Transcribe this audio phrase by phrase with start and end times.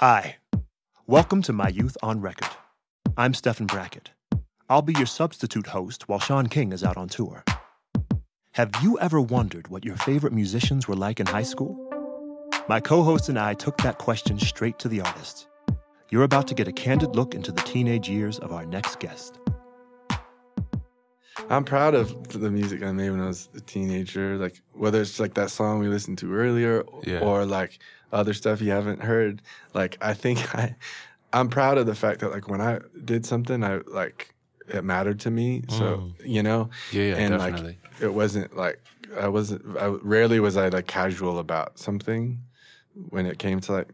[0.00, 0.36] Hi.
[1.08, 2.50] Welcome to My Youth on Record.
[3.16, 4.12] I'm Stephen Brackett.
[4.68, 7.42] I'll be your substitute host while Sean King is out on tour.
[8.52, 11.76] Have you ever wondered what your favorite musicians were like in high school?
[12.68, 15.48] My co host and I took that question straight to the artists.
[16.10, 19.40] You're about to get a candid look into the teenage years of our next guest.
[21.50, 24.36] I'm proud of the music I made when I was a teenager.
[24.36, 27.20] Like whether it's like that song we listened to earlier, Yeah.
[27.20, 27.78] or like
[28.12, 29.42] other stuff you haven't heard.
[29.74, 30.76] Like I think I,
[31.32, 34.34] I'm proud of the fact that like when I did something, I like
[34.68, 35.64] it mattered to me.
[35.68, 36.14] So mm.
[36.24, 37.78] you know, Yeah, yeah, and definitely.
[37.92, 38.80] like it wasn't like
[39.18, 39.76] I wasn't.
[39.78, 42.40] I rarely was I like casual about something
[43.10, 43.88] when it came to like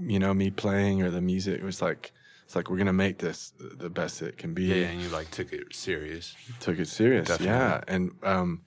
[0.00, 1.60] you know me playing or the music.
[1.60, 2.12] It was like.
[2.50, 5.30] It's like we're gonna make this the best it can be yeah, and you like
[5.30, 6.34] took it serious.
[6.58, 7.28] took it serious.
[7.28, 7.54] Definitely.
[7.54, 8.62] Yeah, and um,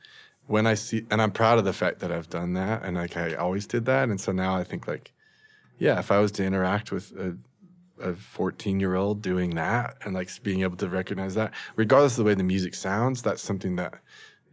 [0.47, 3.17] when I see, and I'm proud of the fact that I've done that, and like
[3.17, 5.11] I always did that, and so now I think like,
[5.79, 7.37] yeah, if I was to interact with a
[7.99, 12.19] a 14 year old doing that and like being able to recognize that, regardless of
[12.19, 13.95] the way the music sounds, that's something that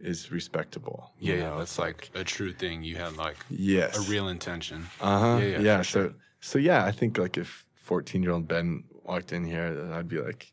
[0.01, 1.13] is respectable.
[1.21, 1.59] you Yeah, know?
[1.59, 2.83] that's like a true thing.
[2.83, 4.87] You had like yes, a real intention.
[4.99, 6.13] uh huh, Yeah, yeah, yeah, So sure.
[6.41, 10.19] so yeah, I think like if 14 year old Ben walked in here, I'd be
[10.21, 10.51] like,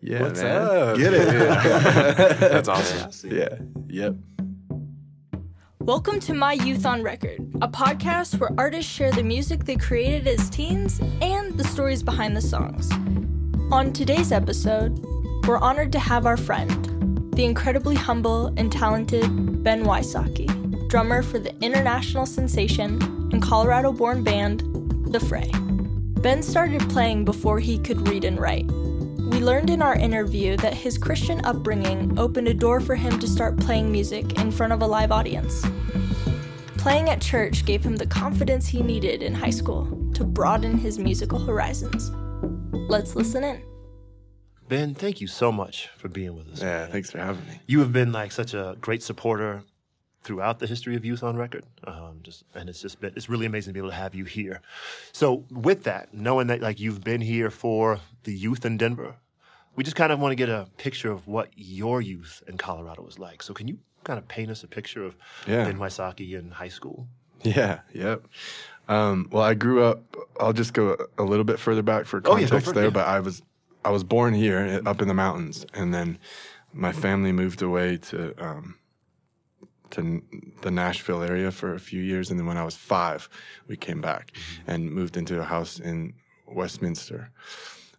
[0.00, 0.96] yeah, What's man, up?
[0.96, 1.26] Get it?
[2.40, 3.30] That's awesome.
[3.30, 3.56] yeah,
[3.88, 4.14] yep.
[5.80, 10.26] Welcome to My Youth on Record, a podcast where artists share the music they created
[10.28, 12.90] as teens and the stories behind the songs.
[13.72, 14.98] On today's episode,
[15.46, 21.38] we're honored to have our friend, the incredibly humble and talented Ben Wysocki, drummer for
[21.38, 23.02] the international sensation
[23.32, 24.60] and Colorado born band,
[25.12, 25.50] The Fray.
[26.22, 28.66] Ben started playing before he could read and write.
[28.66, 33.26] We learned in our interview that his Christian upbringing opened a door for him to
[33.26, 35.64] start playing music in front of a live audience.
[36.76, 40.98] Playing at church gave him the confidence he needed in high school to broaden his
[40.98, 42.10] musical horizons.
[42.90, 43.62] Let's listen in.
[44.68, 46.60] Ben, thank you so much for being with us.
[46.60, 46.90] Yeah, man.
[46.90, 47.60] thanks for having me.
[47.66, 49.62] You have been like such a great supporter
[50.22, 51.64] throughout the history of youth on record.
[51.84, 54.24] Um, just and it's just been it's really amazing to be able to have you
[54.24, 54.60] here.
[55.12, 59.16] So with that, knowing that like you've been here for the youth in Denver,
[59.76, 63.02] we just kind of want to get a picture of what your youth in Colorado
[63.02, 63.42] was like.
[63.42, 65.16] So can you kind of paint us a picture of
[65.46, 65.64] Yeah.
[65.64, 67.06] Ben Wysocki in high school?
[67.42, 68.26] Yeah, yep.
[68.88, 70.02] Um, well, I grew up.
[70.38, 72.84] I'll just go a little bit further back for Oh, yeah, context for it, there,
[72.84, 72.90] yeah.
[72.90, 73.40] but I was
[73.84, 76.18] I was born here up in the mountains, and then
[76.74, 78.76] my family moved away to um,
[79.92, 80.22] to
[80.62, 83.28] the Nashville area for a few years, and then when I was five,
[83.68, 84.70] we came back Mm-hmm.
[84.70, 86.14] and moved into a house in
[86.46, 87.30] Westminster,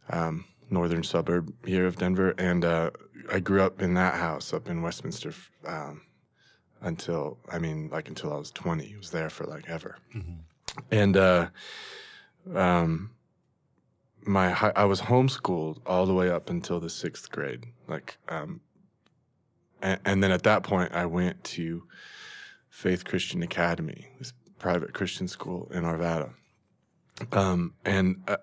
[0.09, 2.91] um, northern suburb here of Denver, and uh,
[3.31, 5.33] I grew up in that house up in Westminster.
[5.65, 6.01] Um,
[6.83, 9.97] until I mean, like until I was twenty, I was there for like ever,
[10.89, 11.49] and uh,
[12.55, 13.11] um,
[14.25, 18.61] my hi- I was homeschooled all the way up until the sixth grade, like, um,
[19.81, 21.83] and, and then at that point, I went to
[22.69, 26.31] Faith Christian Academy, this private Christian school in Arvada,
[27.31, 28.37] um, and uh,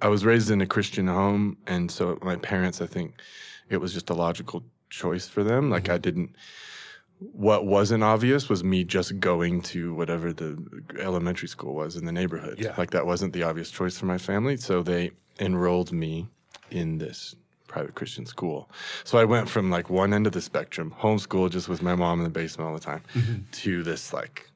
[0.00, 3.20] I was raised in a Christian home, and so my parents, I think,
[3.68, 5.70] it was just a logical choice for them.
[5.70, 6.36] Like I didn't
[7.32, 10.58] what wasn't obvious was me just going to whatever the
[10.98, 12.58] elementary school was in the neighborhood.
[12.58, 12.74] Yeah.
[12.76, 14.56] Like that wasn't the obvious choice for my family.
[14.56, 16.28] So they enrolled me
[16.70, 17.36] in this
[17.72, 18.68] private Christian school.
[19.04, 22.18] So I went from like one end of the spectrum, homeschool just with my mom
[22.20, 23.02] in the basement all the time,
[23.62, 24.50] to this like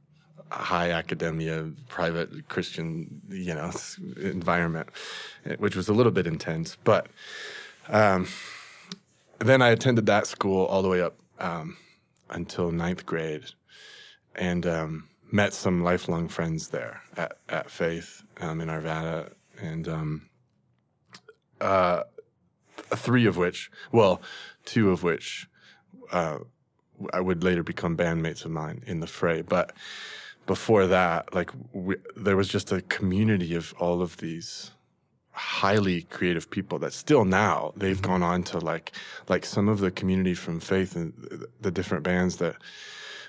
[0.50, 3.70] high academia, private Christian, you know,
[4.20, 4.88] environment,
[5.46, 6.76] eh, which was a little bit intense.
[6.84, 7.06] But
[7.88, 8.28] um,
[9.38, 11.76] then I attended that school all the way up um,
[12.30, 13.44] until ninth grade,
[14.34, 20.28] and um, met some lifelong friends there at, at Faith um, in Arvada, and um,
[21.60, 22.02] uh,
[22.90, 24.20] three of which, well,
[24.64, 25.48] two of which,
[26.12, 26.38] uh,
[27.12, 29.42] I would later become bandmates of mine in the fray.
[29.42, 29.72] But
[30.46, 34.70] before that, like we, there was just a community of all of these
[35.32, 38.92] highly creative people that still now they've gone on to like
[39.28, 42.56] like some of the community from faith and the, the different bands that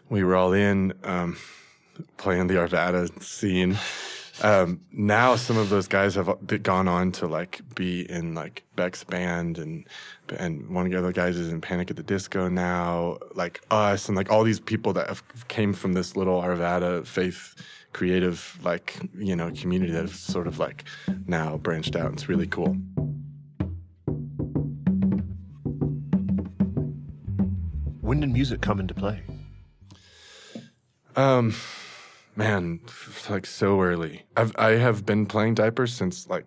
[0.09, 1.37] we were all in um,
[2.15, 3.77] playing the Arvada scene.
[4.43, 6.29] Um, now some of those guys have
[6.61, 9.87] gone on to like be in like Beck's band and
[10.37, 14.07] and one of the other guys is in Panic at the Disco now, like us
[14.07, 17.55] and like all these people that have came from this little Arvada faith
[17.93, 20.83] creative like you know community that have sort of like
[21.25, 22.13] now branched out.
[22.13, 22.77] It's really cool.
[28.01, 29.21] When did music come into play?
[31.15, 31.55] Um,
[32.37, 32.79] man,
[33.29, 34.23] like so early.
[34.37, 36.45] I've I have been playing diapers since like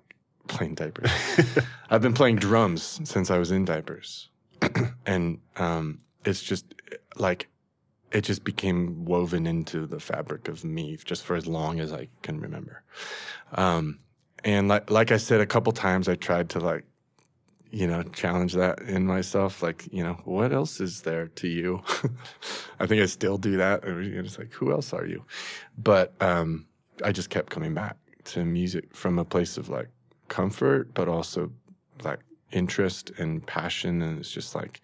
[0.49, 1.11] playing diapers.
[1.91, 4.31] I've been playing drums since I was in diapers,
[5.07, 6.75] and um, it's just
[7.17, 7.49] like
[8.13, 12.09] it just became woven into the fabric of me just for as long as I
[12.23, 12.83] can remember.
[13.53, 13.99] Um,
[14.45, 16.85] and like like I said a couple times, I tried to like
[17.71, 19.63] you know challenge that in myself.
[19.63, 21.83] Like you know what else is there to you?
[22.81, 23.83] I think I still do that.
[23.85, 25.25] It's like who else are you?
[25.79, 26.67] But um,
[27.05, 29.89] I just kept coming back to music from a place of like
[30.29, 31.51] comfort, but also
[32.03, 32.21] like
[32.53, 34.03] interest and passion.
[34.03, 34.81] And it's just like,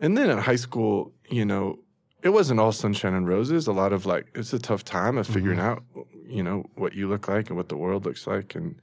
[0.00, 1.78] and then in high school, you know,
[2.22, 3.66] it wasn't all sunshine and roses.
[3.66, 5.82] A lot of like, it's a tough time of figuring out,
[6.26, 8.54] you know, what you look like and what the world looks like.
[8.54, 8.76] And,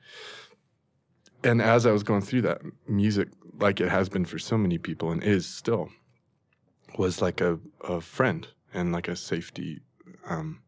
[1.43, 4.77] and as I was going through that, music, like it has been for so many
[4.77, 5.89] people and is still,
[6.97, 9.79] was like a, a friend and like a safety
[10.27, 10.61] um,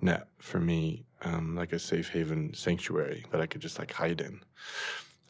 [0.00, 4.20] net for me, um, like a safe haven sanctuary that I could just like hide
[4.20, 4.40] in.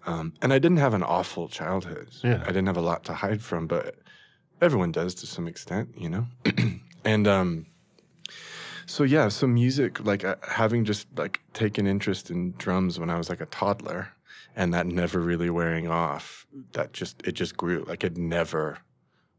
[0.07, 2.09] Um, and I didn't have an awful childhood.
[2.23, 2.43] Yeah.
[2.43, 3.97] I didn't have a lot to hide from, but
[4.61, 6.27] everyone does to some extent, you know?
[7.05, 7.67] and um,
[8.87, 13.19] so, yeah, so music, like uh, having just like taken interest in drums when I
[13.19, 14.09] was like a toddler
[14.57, 17.85] and that never really wearing off, that just, it just grew.
[17.87, 18.79] Like it never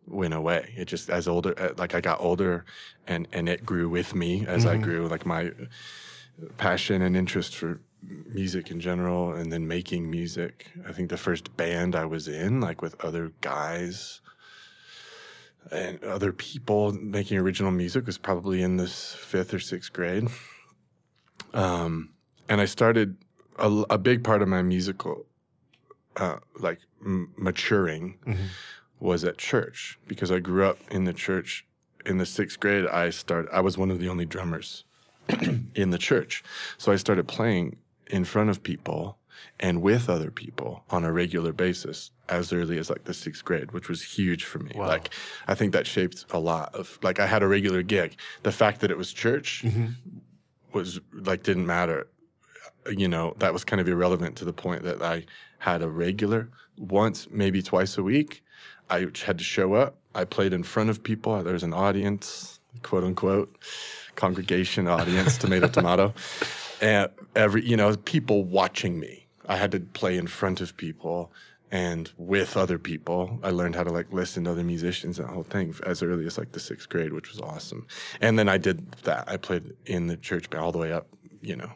[0.07, 0.73] went away.
[0.75, 2.65] It just as older, uh, like I got older,
[3.07, 5.07] and and it grew with me as I grew.
[5.07, 5.51] Like my
[6.57, 10.67] passion and interest for music in general, and then making music.
[10.87, 14.21] I think the first band I was in, like with other guys
[15.71, 20.27] and other people making original music, was probably in this fifth or sixth grade.
[21.53, 22.13] Um,
[22.49, 23.17] and I started
[23.61, 25.25] a, a big part of my musical,
[26.17, 28.17] uh, like m- maturing
[28.99, 31.65] was at church because I grew up in the church.
[32.05, 33.49] In the sixth grade, I started.
[33.53, 34.83] I was one of the only drummers
[35.75, 36.43] in the church,
[36.79, 37.77] so I started playing
[38.07, 39.17] in front of people
[39.59, 43.71] and with other people on a regular basis as early as like the sixth grade,
[43.71, 44.71] which was huge for me.
[44.87, 45.09] Like,
[45.47, 48.17] I think that shaped a lot of like I had a regular gig.
[48.43, 49.63] The fact that it was church
[50.73, 52.07] was like didn't matter
[52.89, 55.25] you know, that was kind of irrelevant to the point that I
[55.59, 58.43] had a regular once, maybe twice a week.
[58.89, 59.95] I had to show up.
[60.15, 61.41] I played in front of people.
[61.43, 63.57] There was an audience, quote unquote,
[64.15, 66.13] congregation audience, tomato, tomato.
[66.81, 69.27] And every, you know, people watching me.
[69.47, 71.31] I had to play in front of people
[71.71, 73.39] and with other people.
[73.43, 76.25] I learned how to like listen to other musicians and that whole thing as early
[76.25, 77.87] as like the sixth grade, which was awesome.
[78.19, 79.27] And then I did that.
[79.27, 81.07] I played in the church band all the way up,
[81.41, 81.71] you know,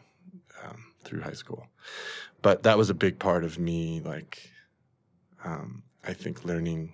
[1.06, 1.66] through high school.
[2.42, 4.50] But that was a big part of me, like,
[5.44, 6.92] um, I think learning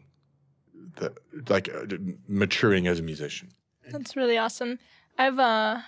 [0.97, 1.13] the,
[1.49, 1.87] like, uh,
[2.29, 3.49] maturing as a musician.
[3.91, 4.79] That's really awesome.
[5.19, 5.81] I've uh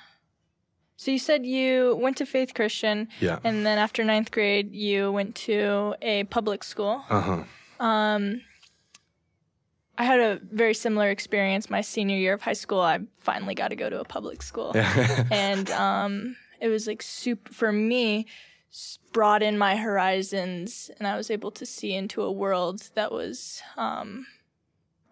[0.96, 3.38] so you said you went to Faith Christian Yeah.
[3.42, 7.02] and then after ninth grade you went to a public school.
[7.08, 7.42] Uh huh.
[7.84, 8.42] Um
[9.96, 12.80] I had a very similar experience my senior year of high school.
[12.80, 14.72] I finally got to go to a public school.
[15.30, 18.26] and um it was like super for me
[18.72, 23.62] s- broaden my horizons and I was able to see into a world that was
[23.76, 24.26] um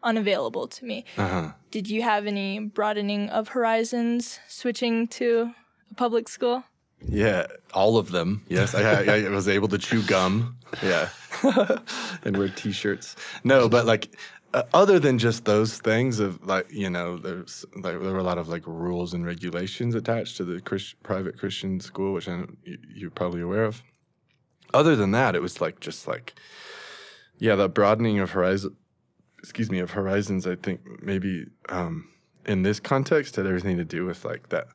[0.03, 1.05] unavailable to me.
[1.17, 1.53] Uh huh.
[1.71, 5.53] Did you have any broadening of horizons switching to
[5.91, 6.65] a public school?
[7.08, 8.44] Yeah, all of them.
[8.49, 10.56] Yes, I, I was able to chew gum.
[10.82, 11.08] Yeah,
[12.25, 13.17] and wear t-shirts.
[13.43, 14.17] No, but like
[14.55, 18.25] uh, other than just those things of like you know, there's like there were a
[18.25, 22.44] lot of like rules and regulations attached to the Christ, private Christian school, which I
[22.94, 23.82] you're probably aware of.
[24.75, 26.35] Other than that, it was like just like
[27.39, 28.77] yeah, the broadening of horizon.
[29.39, 30.47] Excuse me, of horizons.
[30.47, 32.09] I think maybe um,
[32.47, 34.69] in this context had everything to do with like that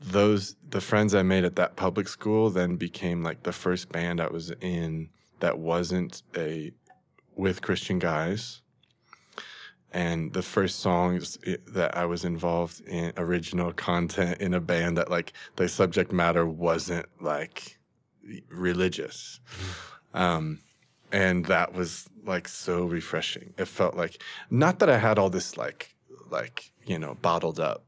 [0.00, 4.20] those the friends I made at that public school then became like the first band
[4.20, 5.10] I was in
[5.40, 6.72] that wasn't a
[7.36, 8.62] with Christian guys.
[9.92, 15.10] And the first songs that I was involved in original content in a band that
[15.10, 17.78] like the subject matter wasn't like
[18.48, 19.40] religious.
[20.14, 20.60] Um,
[21.10, 23.52] and that was like so refreshing.
[23.58, 25.96] It felt like not that I had all this like
[26.30, 27.84] like, you know, bottled up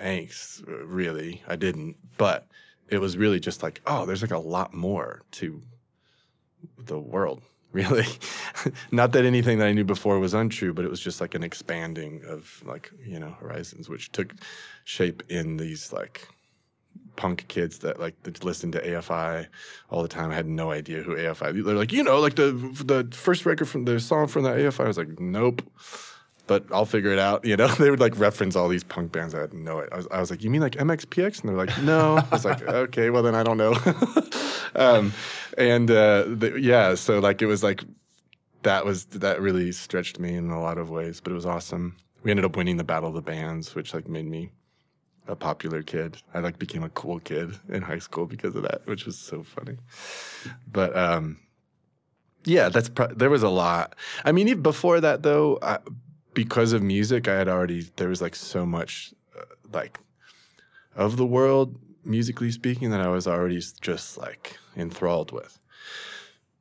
[0.00, 2.46] angst really i didn't but
[2.88, 5.62] it was really just like oh there's like a lot more to
[6.78, 7.42] the world
[7.76, 8.06] really
[8.90, 11.42] not that anything that i knew before was untrue but it was just like an
[11.42, 14.34] expanding of like you know horizons which took
[14.84, 16.28] shape in these like
[17.16, 19.46] punk kids that like listened to AFI
[19.90, 20.30] all the time.
[20.30, 21.64] I had no idea who AFI.
[21.64, 22.52] They're like, you know, like the
[22.84, 24.84] the first record from the song from that AFI.
[24.84, 25.62] I was like, nope.
[26.46, 27.44] But I'll figure it out.
[27.44, 29.34] You know, they would like reference all these punk bands.
[29.34, 29.88] I know it.
[29.92, 31.40] I was, I was like, you mean like MXPX?
[31.40, 32.16] And they're like, no.
[32.16, 33.76] I was like, okay, well then I don't know.
[34.74, 35.12] um,
[35.58, 37.84] and uh, the, yeah, so like it was like
[38.62, 41.96] that was that really stretched me in a lot of ways, but it was awesome.
[42.22, 44.50] We ended up winning the Battle of the Bands, which like made me
[45.28, 46.16] a popular kid.
[46.34, 49.42] I like became a cool kid in high school because of that, which was so
[49.42, 49.76] funny.
[50.70, 51.38] But um,
[52.44, 53.94] yeah, that's pro- there was a lot.
[54.24, 55.78] I mean, even before that though, I,
[56.36, 59.98] because of music, I had already there was like so much uh, like
[60.94, 65.58] of the world musically speaking that I was already just like enthralled with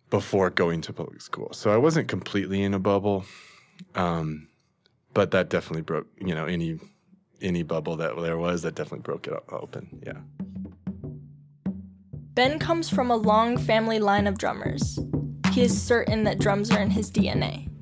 [0.09, 1.51] before going to public school.
[1.51, 3.25] So I wasn't completely in a bubble.
[3.95, 4.47] Um,
[5.13, 6.79] but that definitely broke, you know, any
[7.41, 10.01] any bubble that there was that definitely broke it open.
[10.05, 10.19] Yeah.
[12.33, 14.97] Ben comes from a long family line of drummers.
[15.51, 17.74] He is certain that drums are in his DNA.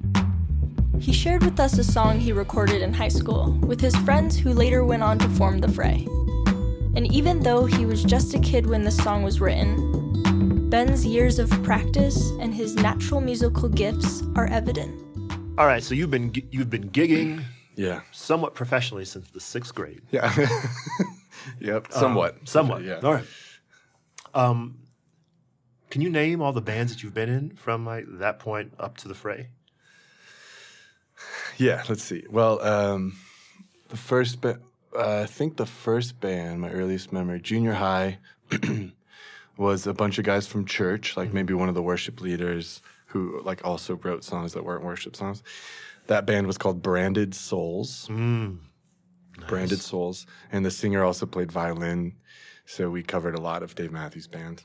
[1.04, 4.54] He shared with us a song he recorded in high school with his friends who
[4.54, 6.08] later went on to form The Fray.
[6.96, 11.40] And even though he was just a kid when this song was written, Ben's years
[11.40, 14.98] of practice and his natural musical gifts are evident.
[15.58, 17.44] All right, so you've been you've been gigging
[17.76, 18.00] Yeah.
[18.14, 20.04] somewhat professionally since the sixth grade.
[20.10, 20.34] Yeah.
[21.60, 21.88] yep.
[21.92, 22.36] Somewhat.
[22.36, 22.84] Um, somewhat.
[22.86, 23.02] Yeah.
[23.04, 23.26] All right.
[24.34, 24.78] Um,
[25.90, 28.96] can you name all the bands that you've been in from like that point up
[29.00, 29.50] to the fray?
[31.58, 32.26] Yeah, let's see.
[32.30, 33.16] Well, um,
[33.90, 34.60] the first ba-
[34.96, 38.20] uh, I think the first band, my earliest memory, junior high,
[39.58, 43.42] was a bunch of guys from church, like maybe one of the worship leaders who
[43.44, 45.44] like also wrote songs that weren't worship songs.
[46.08, 48.08] That band was called Branded Souls.
[49.48, 52.14] Branded Souls, and the singer also played violin.
[52.66, 54.64] So we covered a lot of Dave Matthews Band.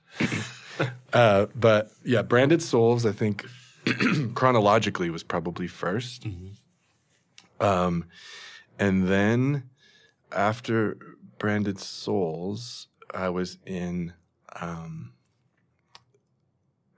[1.13, 3.45] uh, but yeah, Branded Souls, I think
[4.35, 6.53] chronologically was probably 1st
[7.61, 8.05] Um,
[8.79, 9.71] and then
[10.33, 10.99] after
[11.39, 14.13] Branded Souls, I was in.
[14.61, 15.13] Um,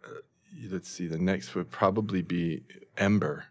[0.04, 0.20] uh,
[0.70, 1.06] let's see.
[1.06, 2.62] The next would probably be
[2.96, 3.46] Ember,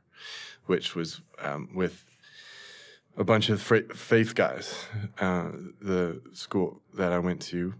[0.66, 2.06] which was um, with
[3.18, 4.86] a bunch of faith guys.
[5.20, 5.52] Uh,
[5.82, 7.74] the school that I went to,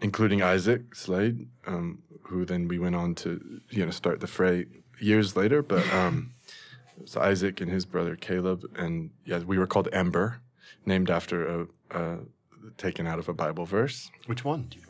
[0.00, 4.66] including Isaac Slade, um, who then we went on to you know start the fray
[5.00, 5.62] years later.
[5.62, 6.34] But um,
[6.96, 10.40] it was Isaac and his brother Caleb, and yeah, we were called Ember,
[10.86, 12.18] named after a, a
[12.76, 14.10] taken out of a Bible verse.
[14.26, 14.64] Which one?
[14.64, 14.84] Do you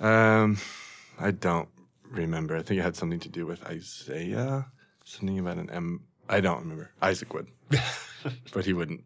[0.00, 0.42] remember?
[0.44, 0.58] Um,
[1.18, 1.68] I don't
[2.10, 2.56] remember.
[2.56, 4.66] I think it had something to do with Isaiah.
[5.04, 6.04] Something about an M.
[6.28, 6.90] I don't remember.
[7.00, 7.48] Isaac would,
[8.52, 9.04] but he wouldn't.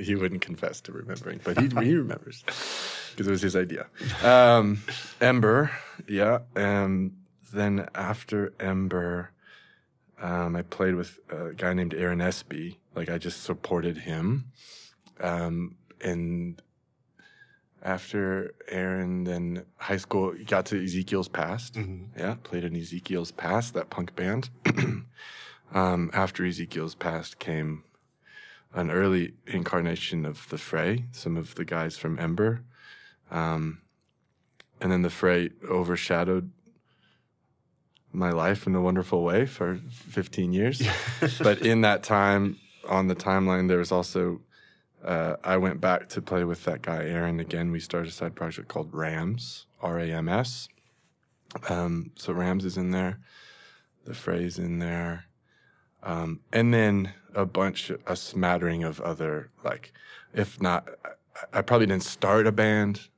[0.00, 2.42] He wouldn't confess to remembering, but he he remembers
[3.18, 3.86] because it was his idea.
[4.22, 4.82] Um,
[5.20, 5.72] Ember,
[6.08, 6.38] yeah.
[6.54, 7.16] And
[7.52, 9.32] then after Ember,
[10.20, 12.78] um, I played with a guy named Aaron Espy.
[12.94, 14.50] Like I just supported him,
[15.20, 16.60] um, and
[17.82, 21.76] after Aaron, then high school got to Ezekiel's Past.
[22.16, 24.50] Yeah, played in Ezekiel's Past, that punk band.
[25.72, 27.84] um, after Ezekiel's Past came
[28.74, 32.64] an early incarnation of the Fray, some of the guys from Ember.
[33.30, 33.82] Um,
[34.80, 36.50] and then the Fray overshadowed
[38.18, 40.82] my life in a wonderful way for 15 years.
[41.40, 42.58] but in that time,
[42.88, 44.40] on the timeline, there was also
[45.04, 47.70] uh, I went back to play with that guy Aaron again.
[47.70, 50.68] We started a side project called Rams, R A M S.
[51.68, 53.20] Um, so Rams is in there,
[54.04, 55.24] the Fray's in there,
[56.02, 59.92] um, and then a bunch, a smattering of other like,
[60.34, 63.08] if not, I, I probably didn't start a band,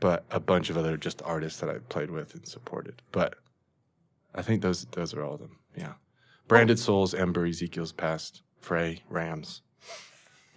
[0.00, 3.02] but a bunch of other just artists that I played with and supported.
[3.10, 3.34] But
[4.34, 5.58] I think those those are all of them.
[5.76, 5.94] Yeah,
[6.48, 9.62] Branded Souls, Ember, Ezekiel's Past, Fray, Rams.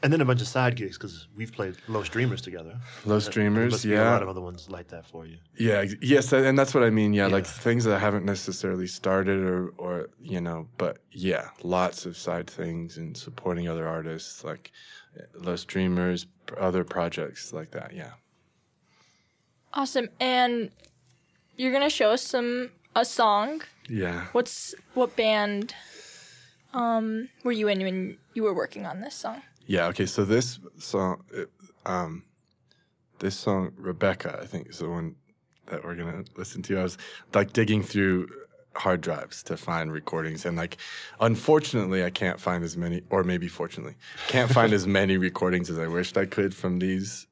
[0.04, 2.80] And then a bunch of side gigs because we've played Low Streamers together.
[3.06, 5.38] Low There streamers, must be a lot of other ones like that for you.
[5.58, 7.12] Yeah, yes, and that's what I mean.
[7.14, 12.18] Yeah, like things that haven't necessarily started or, or you know, but yeah, lots of
[12.18, 14.72] side things and supporting other artists, like
[15.18, 17.92] uh, low streamers, other projects like that.
[17.94, 18.12] Yeah.
[19.74, 20.10] Awesome.
[20.20, 20.70] And
[21.58, 23.62] you're gonna show us some a song.
[23.90, 24.26] Yeah.
[24.32, 25.76] What's what band
[26.74, 29.42] um were you in when you were working on this song?
[29.68, 29.88] Yeah.
[29.88, 30.06] Okay.
[30.06, 31.24] So this song,
[31.86, 32.24] um,
[33.20, 35.16] this song, Rebecca, I think is the one
[35.68, 36.80] that we're gonna listen to.
[36.80, 36.98] I was
[37.34, 38.28] like digging through
[38.76, 40.78] hard drives to find recordings, and like,
[41.20, 43.96] unfortunately, I can't find as many, or maybe fortunately,
[44.28, 47.28] can't find as many recordings as I wished I could from these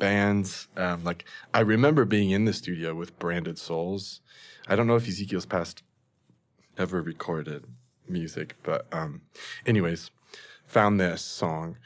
[0.00, 0.66] bands.
[0.76, 4.20] Um, like, I remember being in the studio with Branded Souls.
[4.66, 5.84] I don't know if Ezekiel's Past
[6.76, 7.66] ever recorded
[8.08, 8.56] music.
[8.62, 9.22] But um,
[9.64, 10.10] anyways,
[10.66, 11.76] found this song,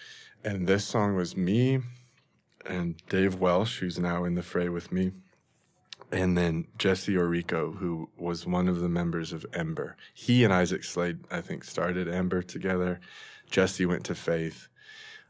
[0.43, 1.81] and this song was me
[2.67, 5.13] and Dave Welsh, who's now in the fray with me,
[6.11, 9.97] and then Jesse Orrico, who was one of the members of Ember.
[10.15, 13.01] He and Isaac Slade, I think, started Ember together.
[13.51, 14.69] Jesse went to Faith,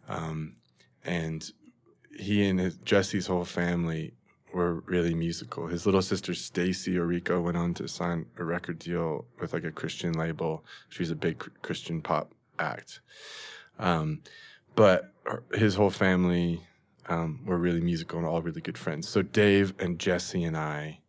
[0.08, 0.56] um,
[1.04, 1.50] and
[2.18, 4.14] he and his Jesse's whole family
[4.52, 5.66] were really musical.
[5.66, 9.72] His little sister Stacie Orrico went on to sign a record deal with like a
[9.72, 10.64] Christian label.
[10.88, 13.00] She's a big Christian pop act.
[13.78, 14.22] Um,
[14.76, 15.12] but
[15.54, 16.62] his whole family
[17.08, 19.08] um, were really musical and all really good friends.
[19.08, 21.00] So Dave and Jesse and I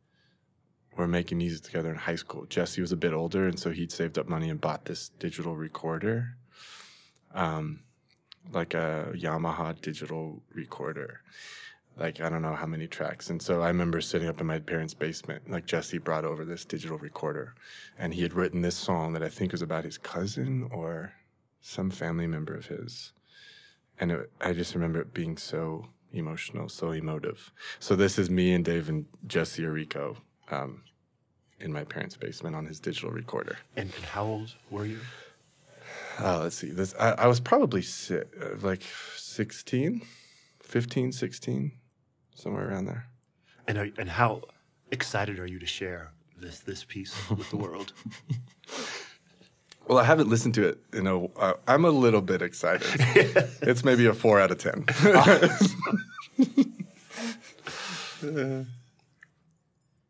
[0.98, 2.46] were making music together in high school.
[2.46, 5.56] Jesse was a bit older, and so he'd saved up money and bought this digital
[5.56, 6.38] recorder,
[7.34, 7.82] um,
[8.52, 11.22] like a Yamaha digital recorder.
[11.98, 14.60] Like I don't know how many tracks, and so I remember sitting up in my
[14.60, 15.50] parents' basement.
[15.50, 17.56] Like Jesse brought over this digital recorder,
[17.98, 21.14] and he had written this song that I think was about his cousin or
[21.62, 23.14] some family member of his
[24.00, 27.52] and it, I just remember it being so emotional, so emotive.
[27.80, 30.18] So this is me and Dave and Jesse Orrico
[30.52, 30.84] um,
[31.60, 33.58] in my parents' basement on his digital recorder.
[33.76, 35.00] And how old were you?
[36.20, 36.70] Uh, let's see.
[36.72, 38.84] This I, I was probably si- uh, like
[39.18, 40.02] 16,
[40.62, 41.72] 15, 16,
[42.36, 43.08] somewhere around there.
[43.68, 44.42] And are, and how
[44.92, 47.94] excited are you to share this this piece with the world?
[49.88, 50.80] Well, I haven't listened to it.
[50.94, 52.88] You know, uh, I'm a little bit excited.
[53.62, 54.84] it's maybe a four out of ten.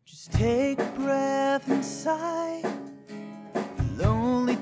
[0.05, 2.63] Just take a breath and sigh.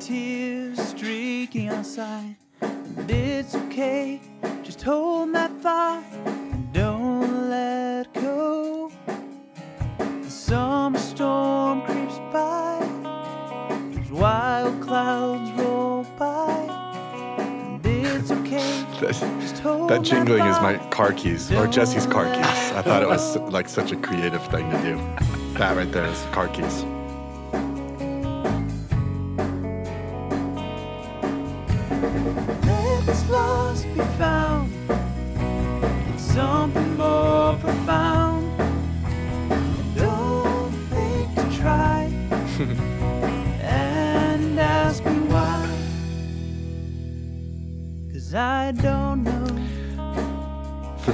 [0.04, 2.36] Tears streaking outside.
[2.60, 4.20] And it's okay.
[4.62, 6.04] Just hold that thought.
[6.26, 8.92] and Don't let go.
[9.98, 12.80] The summer storm creeps by.
[13.94, 16.68] Those wild clouds roll by.
[17.40, 18.86] And it's okay.
[19.00, 22.74] Just hold that jingling is my car keys or Jesse's car keys.
[22.76, 24.98] I thought it was like such a creative thing to do.
[25.58, 26.84] That right there is car keys.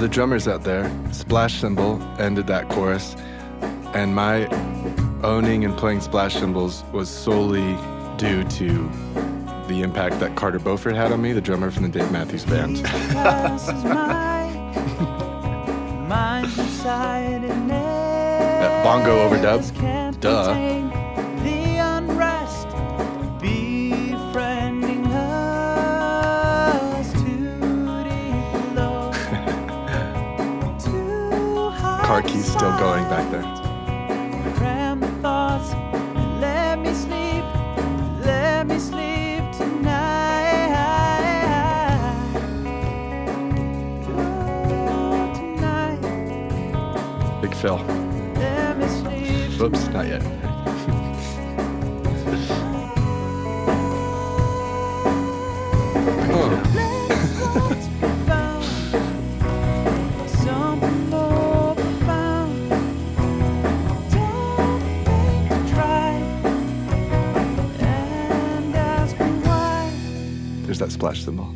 [0.00, 3.14] The drummers out there, splash cymbal ended that chorus,
[3.92, 4.46] and my
[5.22, 7.76] owning and playing splash cymbals was solely
[8.16, 8.90] due to
[9.68, 12.82] the impact that Carter Beauford had on me, the drummer from the Dave Matthews Band.
[12.82, 14.48] passes my
[16.08, 20.89] mind inside and That bongo overdub, duh.
[32.10, 33.44] Car keys still going back there.
[34.56, 37.44] cram the thoughts and let me sleep
[38.26, 40.74] let me sleep tonight
[45.22, 46.00] tonight
[47.40, 47.78] Big Phil.
[48.40, 48.76] let
[49.62, 50.39] Oops, not yet.
[70.80, 71.52] There's that splash cymbal.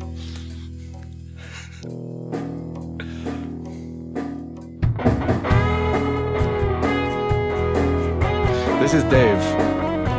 [8.79, 9.41] This is Dave,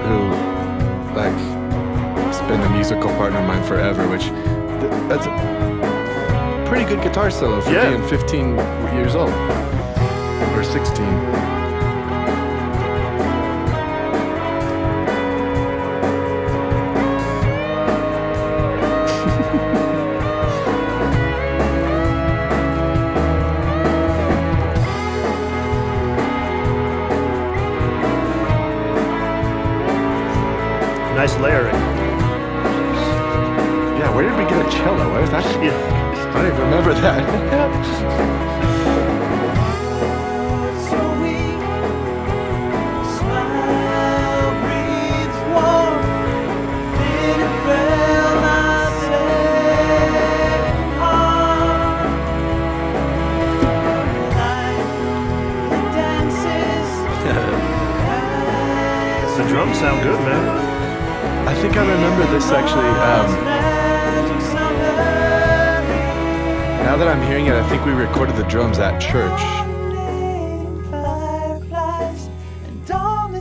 [0.06, 0.18] who,
[1.14, 1.32] like,
[2.26, 7.30] has been a musical partner of mine forever, which th- that's a pretty good guitar
[7.30, 7.90] solo for Yeah.
[7.90, 8.56] being 15
[8.92, 9.30] years old.
[10.56, 11.06] Or 16.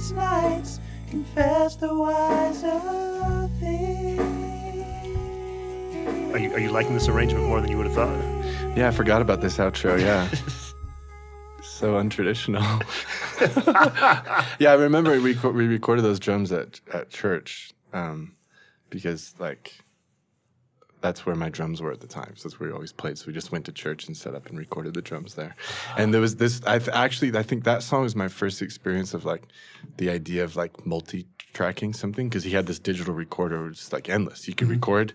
[0.06, 4.22] Dawnless nights confess the wiser things.
[6.34, 8.78] Are you, are you liking this arrangement more than you would have thought?
[8.78, 10.00] Yeah, I forgot about this outro.
[10.00, 10.28] Yeah.
[11.63, 12.82] so untraditional.
[14.60, 18.36] yeah, I remember we, reco- we recorded those drums at, at church um,
[18.89, 19.74] because, like,
[21.06, 22.34] that's where my drums were at the time.
[22.36, 23.20] So that's where we always played.
[23.20, 25.56] So we just went to church and set up and recorded the drums there.
[25.98, 29.24] And there was this, I actually, I think that song was my first experience of
[29.24, 29.44] like
[29.98, 33.94] the idea of like multi tracking something because he had this digital recorder, which is
[33.94, 34.48] like endless.
[34.48, 34.78] You could mm-hmm.
[34.78, 35.13] record,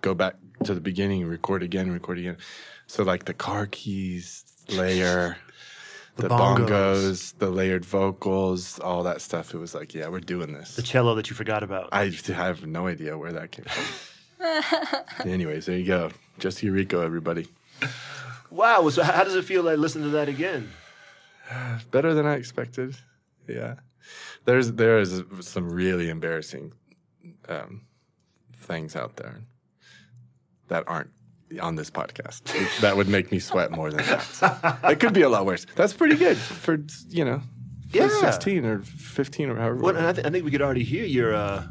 [0.00, 2.38] go back to the beginning, record again, record again.
[2.86, 5.36] So like the car keys layer,
[6.16, 6.66] the, bongos.
[6.66, 7.38] bongos.
[7.38, 9.52] the layered vocals, all that stuff.
[9.52, 10.76] It was like, yeah, we're doing this.
[10.76, 11.90] The cello that you forgot about.
[11.92, 14.15] I have no idea where that came from.
[15.24, 16.10] Anyways, there you go.
[16.38, 17.48] Just Eureka, everybody.
[18.50, 18.88] wow.
[18.90, 20.70] So, how does it feel like listening to that again?
[21.90, 22.96] Better than I expected.
[23.48, 23.76] Yeah.
[24.44, 26.72] There's there is some really embarrassing
[27.48, 27.82] um,
[28.54, 29.40] things out there
[30.68, 31.10] that aren't
[31.60, 32.42] on this podcast.
[32.80, 34.78] that would make me sweat more than that.
[34.84, 35.66] it could be a lot worse.
[35.76, 37.40] That's pretty good for you know,
[37.90, 38.08] for Yeah.
[38.08, 39.76] 16 or 15 or however.
[39.76, 41.64] Well, and I, th- I think we could already hear your, uh,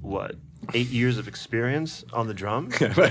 [0.00, 0.36] what,
[0.74, 2.70] eight years of experience on the drum?
[2.72, 3.10] Th- th-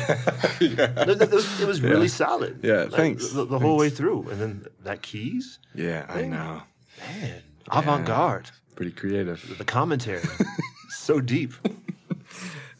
[0.61, 2.59] It was, it was really solid.
[2.63, 3.29] Yeah, Like, thanks.
[3.31, 4.29] The, the whole way through.
[4.29, 6.63] And then that keys, yeah, I know.
[6.99, 7.41] man,
[7.71, 8.51] avant garde.
[8.75, 9.55] Pretty creative.
[9.57, 10.23] The commentary,
[10.89, 11.53] so deep.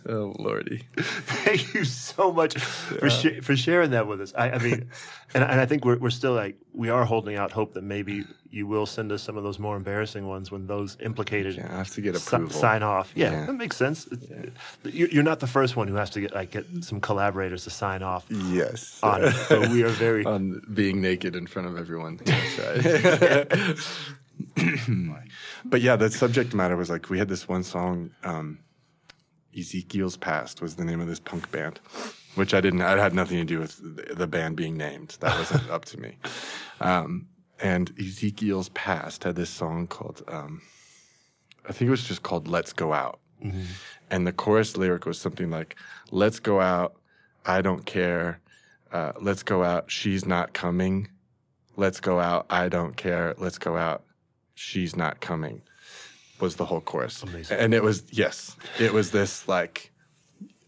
[0.10, 0.84] Oh lordy.
[0.98, 4.34] Thank you so much for sh- for sharing that with us.
[4.36, 4.90] I, I mean,
[5.36, 8.26] and, and I think we're we're still like we are holding out hope that maybe
[8.52, 11.78] you will send us some of those more embarrassing ones when those implicated Yeah, I
[11.78, 12.50] have to get si- approval.
[12.60, 13.12] sign off.
[13.14, 13.46] Yeah, Yeah.
[13.46, 14.08] that makes sense.
[14.84, 17.70] You're, you're not the first one who has to get like get some collaborators to
[17.70, 19.00] sign off Yes.
[19.04, 19.36] on it.
[19.50, 22.20] But we are very on being naked in front of everyone.
[22.26, 23.78] That's right.
[25.66, 28.60] but yeah, the subject matter was like we had this one song, um,
[29.58, 31.80] Ezekiel's Past was the name of this punk band,
[32.36, 32.82] which I didn't.
[32.82, 35.18] I had nothing to do with the, band being named.
[35.22, 36.18] That wasn't up to me.
[36.82, 37.28] Um,
[37.60, 40.62] and Ezekiel's Past had this song called, um,
[41.68, 43.20] I think it was just called "Let's Go Out,"
[44.10, 45.76] and the chorus lyric was something like,
[46.10, 46.96] "Let's go out,
[47.46, 48.40] I don't care."
[48.92, 49.92] uh, let's go out.
[49.92, 51.10] She's not coming.
[51.76, 52.46] Let's go out.
[52.50, 53.36] I don't care.
[53.38, 54.04] Let's go out.
[54.56, 55.62] She's not coming.
[56.40, 57.22] Was the whole chorus.
[57.24, 57.58] Amazing.
[57.60, 59.92] And it was yes, it was this like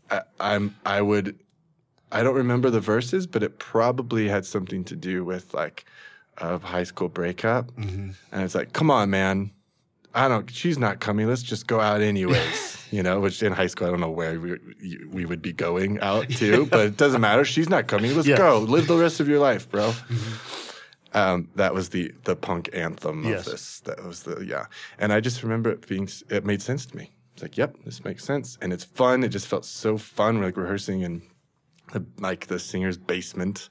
[0.10, 1.40] I, I'm I would
[2.12, 5.86] I don't remember the verses, but it probably had something to do with like
[6.38, 7.72] a high school breakup.
[7.76, 8.10] Mm-hmm.
[8.34, 9.52] And it's like, come on, man.
[10.14, 10.50] I don't.
[10.52, 11.28] She's not coming.
[11.30, 12.86] Let's just go out anyways.
[12.92, 14.58] you know, which in high school I don't know where we
[15.10, 17.46] we would be going out to, but it doesn't matter.
[17.46, 18.14] She's not coming.
[18.14, 18.36] Let's Yeah.
[18.36, 18.60] go.
[18.60, 19.92] Live the rest of your life, bro.
[19.92, 20.61] Mm-hmm.
[21.14, 23.46] Um, that was the the punk anthem Yes.
[23.46, 23.80] of this.
[23.82, 24.66] That was the yeah.
[24.98, 26.08] And I just remember it being.
[26.30, 27.12] It made sense to me.
[27.34, 29.24] It's like, yep, this makes sense, and it's fun.
[29.24, 30.40] It just felt so fun.
[30.40, 31.22] We're like rehearsing in
[31.94, 33.70] the, like the singer's basement.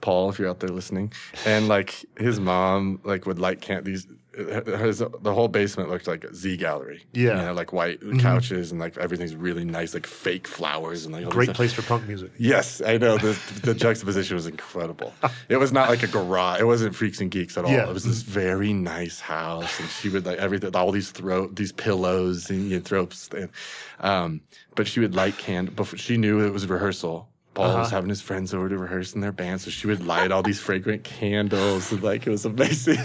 [0.00, 1.12] Paul, if you're out there listening,
[1.44, 4.06] and like his mom, like would light can these.
[4.38, 7.00] His, the whole basement looked like a Z Gallerie.
[7.12, 7.30] Yeah.
[7.30, 7.38] Mm-hmm.
[7.38, 11.28] you know, like white couches and like everything's really nice, like fake flowers and like
[11.28, 12.30] great place for punk music.
[12.38, 13.18] Yes, I know.
[13.18, 15.12] The, the juxtaposition was incredible.
[15.48, 16.60] It was not like a garage.
[16.60, 17.70] It wasn't freaks and geeks at all.
[17.70, 17.88] Yeah.
[17.88, 21.72] It was this very nice house, and she would like everything, all these throw these
[21.72, 23.30] pillows and you know, throws.
[23.34, 23.48] And,
[24.00, 24.40] um,
[24.74, 25.74] but she would light candle.
[25.74, 27.28] Before she knew it was rehearsal.
[27.58, 27.96] Paul was uh-huh.
[27.96, 30.60] having his friends over to rehearse in their band, so she would light all these
[30.60, 32.96] fragrant candles, and like it was amazing.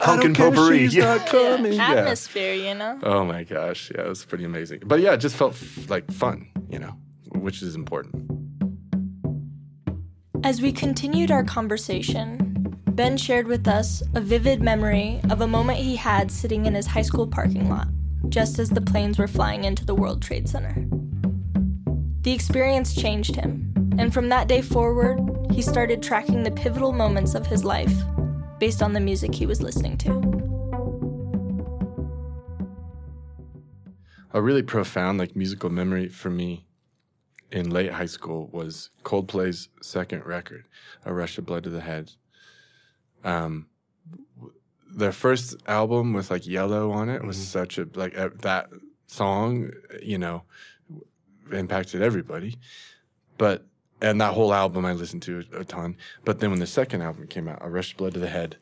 [0.00, 0.78] Punk and care, potpourri.
[0.80, 1.14] she's Yeah.
[1.16, 1.74] not coming.
[1.74, 1.92] Yeah.
[1.92, 2.98] Atmosphere, you know?
[3.04, 4.82] Oh my gosh, yeah, it was pretty amazing.
[4.84, 6.96] But yeah, it just felt f- like fun, you know,
[7.32, 8.28] which is important.
[10.42, 15.78] As we continued our conversation, Ben shared with us a vivid memory of a moment
[15.78, 17.86] he had sitting in his high school parking lot,
[18.30, 20.74] just as the planes were flying into the World Trade Center.
[22.24, 27.34] The experience changed him, and from that day forward, he started tracking the pivotal moments
[27.34, 27.92] of his life
[28.58, 30.10] based on the music he was listening to.
[34.32, 36.66] A really profound like musical memory for me
[37.52, 40.64] in late high school was Coldplay's second record,
[41.04, 42.12] "A Rush of Blood to the Head."
[43.22, 43.66] Um,
[44.90, 48.70] their first album with like Yellow on it was such a like uh, that
[49.06, 49.70] song,
[50.02, 50.42] you know,
[50.73, 50.73] w-
[51.52, 52.56] impacted everybody.
[53.38, 53.66] But
[54.00, 55.96] and that whole album I listened to a, a ton.
[56.24, 58.56] But then when the second album came out, "A Rush of Blood to the Head,"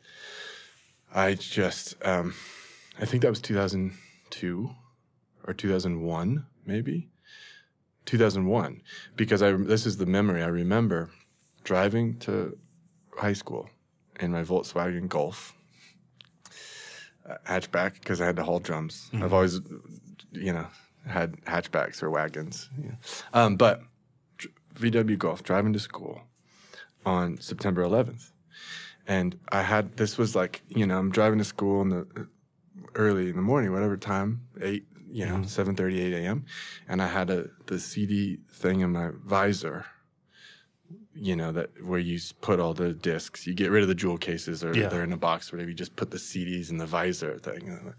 [1.13, 2.33] I just um,
[2.99, 4.69] I think that was 2002
[5.45, 7.09] or 2001 maybe
[8.05, 8.81] 2001,
[9.15, 11.09] because I this is the memory I remember
[11.63, 12.57] driving to
[13.17, 13.69] high school
[14.19, 15.53] in my Volkswagen Golf
[17.27, 19.09] uh, hatchback because I had to haul drums.
[19.13, 19.61] I've always,
[20.31, 20.67] you know,
[21.07, 22.69] had hatchbacks or wagons.
[22.81, 22.91] Yeah.
[23.33, 23.81] Um, but
[24.75, 26.21] VW Golf driving to school
[27.05, 28.31] on September 11th,
[29.07, 32.27] and I had this was like you know I'm driving to school in the
[32.95, 36.45] early in the morning, whatever time, eight you know seven thirty eight a.m.
[36.87, 39.85] and I had a the CD thing in my visor.
[41.15, 44.17] You know that where you put all the discs, you get rid of the jewel
[44.17, 44.87] cases, or Yeah.
[44.87, 45.69] they're in a box, or whatever.
[45.69, 47.93] You just put the CDs in the visor thing.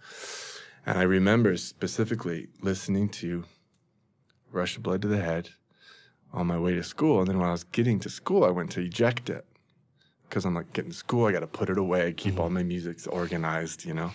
[0.87, 3.45] And I remember specifically listening to
[4.53, 5.51] Rush of Blood to the Head
[6.33, 7.21] on my way to school.
[7.21, 9.47] And then when I was getting to school, I went to eject it
[10.29, 12.63] because I'm like, getting to school, I got to put it away, keep all my
[12.63, 14.11] music organized, you know?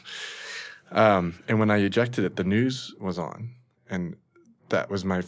[0.92, 3.52] Um, and when I ejected it, the news was on.
[3.90, 4.16] And
[4.70, 5.24] that was my,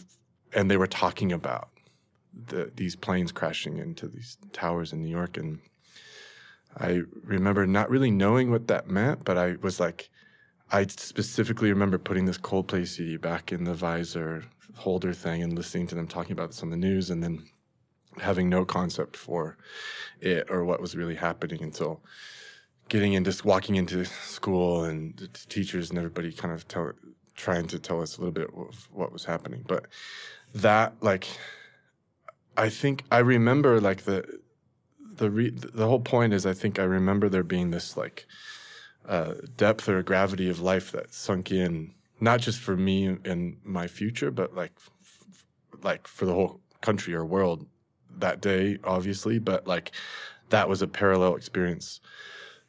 [0.52, 1.70] and they were talking about
[2.48, 5.36] the, these planes crashing into these towers in New York.
[5.36, 5.60] And
[6.78, 10.10] I remember not really knowing what that meant, but I was like,
[10.72, 14.42] I specifically remember putting this Coldplay CD back in the visor
[14.74, 17.44] holder thing and listening to them talking about this on the news and then
[18.18, 19.58] having no concept for
[20.20, 22.00] it or what was really happening until
[22.88, 26.92] getting into walking into school and the teachers and everybody kind of tell,
[27.36, 29.64] trying to tell us a little bit of what was happening.
[29.68, 29.86] But
[30.54, 31.26] that like
[32.56, 34.24] I think I remember like the
[35.16, 38.26] the re- the whole point is I think I remember there being this like
[39.08, 43.86] uh, depth or gravity of life that sunk in, not just for me and my
[43.86, 45.44] future, but like, f-
[45.82, 47.66] like for the whole country or world
[48.18, 49.38] that day, obviously.
[49.38, 49.92] But like,
[50.50, 52.00] that was a parallel experience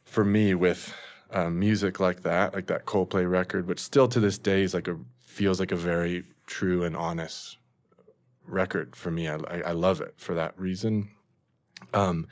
[0.04, 0.94] for me with
[1.30, 4.88] uh, music like that, like that Coldplay record, which still to this day is like
[4.88, 7.58] a feels like a very true and honest
[8.46, 9.28] record for me.
[9.28, 11.08] I, I, I love it for that reason.
[11.92, 12.26] Um,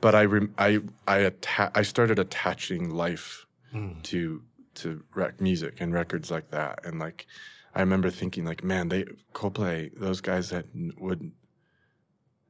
[0.00, 4.00] but I rem- I I atta- I started attaching life hmm.
[4.04, 4.42] to
[4.76, 7.26] to rec- music and records like that, and like
[7.74, 9.04] I remember thinking like, man, they
[9.34, 10.66] Coldplay, those guys that
[10.98, 11.32] would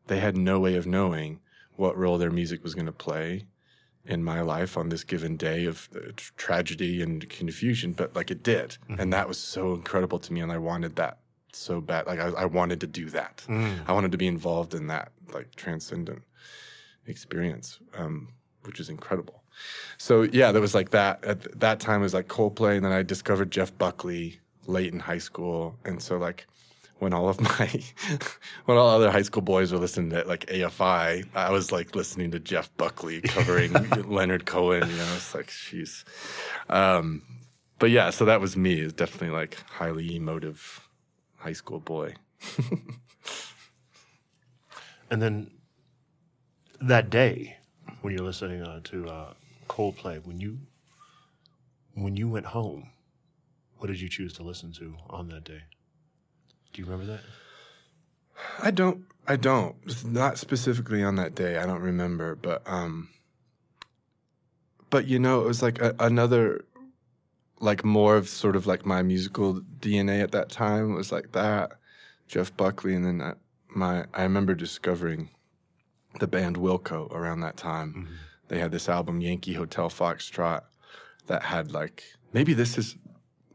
[0.06, 1.40] they had no way of knowing
[1.74, 3.44] what role their music was going to play
[4.04, 8.30] in my life on this given day of uh, tr- tragedy and confusion, but like
[8.30, 9.10] it did, and mm-hmm.
[9.10, 11.18] that was so incredible to me, and I wanted that
[11.52, 12.06] so bad.
[12.06, 13.42] Like I, I wanted to do that.
[13.46, 13.74] Hmm.
[13.86, 16.22] I wanted to be involved in that like transcendent
[17.06, 18.28] experience, um,
[18.64, 19.42] which is incredible.
[19.98, 21.24] So yeah, there was like that.
[21.24, 25.00] At that time it was like Coldplay, and then I discovered Jeff Buckley late in
[25.00, 26.46] high school, and so like
[26.98, 27.82] when all of my
[28.66, 32.30] when all other high school boys were listening to like AFI, I was like listening
[32.32, 33.72] to Jeff Buckley covering
[34.08, 34.88] Leonard Cohen.
[34.88, 36.04] You know, it's like she's.
[36.68, 37.22] Um,
[37.78, 38.80] but yeah, so that was me.
[38.80, 40.88] It's definitely like highly emotive
[41.36, 42.14] high school boy.
[45.10, 45.50] And then
[46.80, 47.56] that day,
[48.02, 49.32] when you're listening uh, to uh,
[49.68, 50.58] Coldplay, when you
[51.94, 52.90] when you went home,
[53.78, 55.62] what did you choose to listen to on that day?
[56.72, 57.20] Do you remember that?
[58.62, 59.04] I don't.
[59.26, 59.76] I don't.
[60.04, 61.56] Not specifically on that day.
[61.58, 63.08] I don't remember, but um.
[64.90, 66.64] But you know, it was like a, another,
[67.60, 71.72] like more of sort of like my musical DNA at that time was like that,
[72.28, 75.30] Jeff Buckley, and then that, my I remember discovering
[76.20, 78.08] the band Wilco around that time.
[78.48, 80.62] They had this album Yankee Hotel Foxtrot
[81.26, 82.96] that had like maybe this is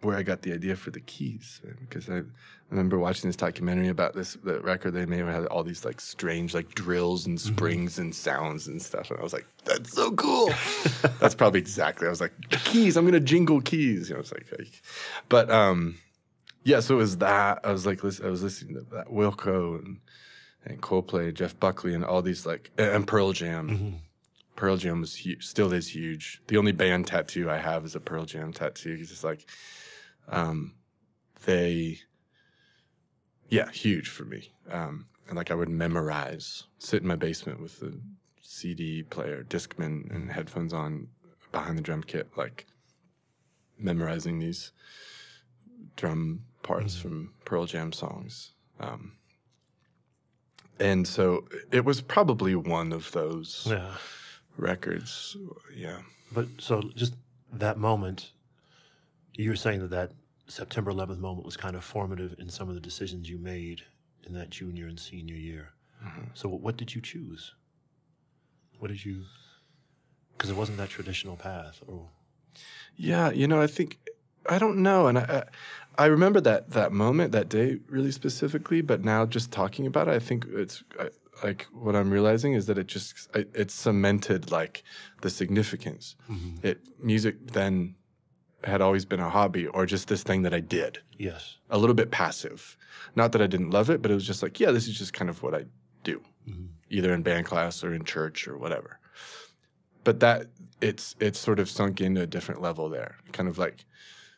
[0.01, 2.23] where I got the idea for the keys because I
[2.69, 6.53] remember watching this documentary about this the record they made had all these like strange
[6.53, 10.49] like drills and springs and sounds and stuff and I was like that's so cool!
[11.19, 14.09] That's probably exactly I was like keys I'm gonna jingle keys.
[14.09, 14.81] You know it's like, like
[15.29, 15.99] but um
[16.63, 19.79] yeah so it was that I was like listen, I was listening to that Wilco
[19.79, 19.99] and
[20.65, 24.01] and Coldplay Jeff Buckley and all these like and Pearl Jam
[24.61, 26.39] Pearl Jam was huge, still is huge.
[26.45, 28.95] The only band tattoo I have is a Pearl Jam tattoo.
[28.99, 29.49] It's just like,
[30.29, 30.75] um,
[31.45, 31.97] they,
[33.49, 34.51] yeah, huge for me.
[34.69, 37.99] Um, and like I would memorize, sit in my basement with the
[38.43, 41.07] CD player, Discman, and headphones on
[41.51, 42.67] behind the drum kit, like
[43.79, 44.71] memorizing these
[45.95, 48.51] drum parts from Pearl Jam songs.
[48.79, 49.13] Um,
[50.81, 53.95] and so it was probably one of those Yeah.
[54.57, 55.37] records.
[55.75, 56.01] Yeah.
[56.31, 57.15] But so just
[57.53, 58.31] that moment,
[59.33, 60.11] you were saying that that
[60.47, 63.83] September 11th moment was kind of formative in some of the decisions you made
[64.23, 65.69] in that junior and senior year.
[66.03, 66.25] Mm-hmm.
[66.33, 67.53] So what did you choose?
[68.79, 69.23] What did you?
[70.33, 72.09] Because it wasn't that traditional path, or
[72.95, 73.99] Yeah, you know, I think
[74.49, 75.43] I don't know, and I,
[75.97, 78.81] I remember that that moment, that day, really specifically.
[78.81, 81.09] But now, just talking about it, I think it's I,
[81.43, 84.83] like what I'm realizing is that it just I, it cemented like
[85.21, 86.15] the significance.
[86.29, 86.65] Mm-hmm.
[86.65, 87.95] It music then
[88.63, 91.57] had always been a hobby or just this thing that I did, Yes.
[91.69, 92.77] a little bit passive.
[93.15, 95.13] Not that I didn't love it, but it was just like, yeah, this is just
[95.13, 95.65] kind of what I
[96.03, 96.65] do, mm-hmm.
[96.89, 98.99] either in band class or in church or whatever.
[100.03, 100.47] But that
[100.79, 103.85] it's it's sort of sunk into a different level there, kind of like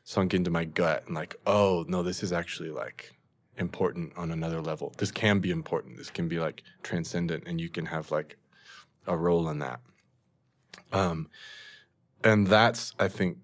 [0.04, 3.14] sunk into my gut and like, oh no, this is actually like
[3.58, 4.94] important on another level.
[4.98, 5.98] This can be important.
[5.98, 8.38] This can be like transcendent, and you can have like
[9.08, 9.80] a role in that.
[10.92, 11.30] Um,
[12.24, 13.38] and that's I think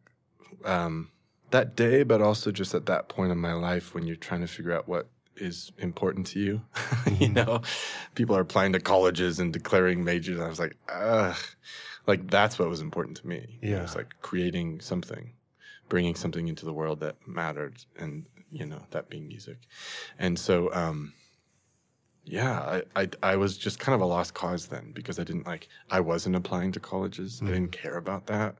[0.66, 1.12] um,
[1.52, 4.48] that day, but also just at that point in my life when you're trying to
[4.48, 6.62] figure out what is important to you.
[7.20, 7.62] you know,
[8.16, 10.36] people are applying to colleges and declaring majors.
[10.38, 11.38] And I was like, ugh,
[12.08, 13.60] like that's what was important to me.
[13.62, 13.82] It Yeah.
[13.82, 15.32] was like creating something,
[15.90, 19.58] bringing something into the world that mattered, and you know that being music.
[20.18, 21.14] And so, um,
[22.24, 25.46] yeah, I, I I was just kind of a lost cause then because I didn't
[25.46, 27.42] like I wasn't applying to colleges.
[27.44, 28.56] I didn't care about that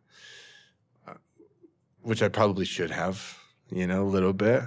[2.02, 3.38] which I probably should have,
[3.70, 4.64] you know, a little bit.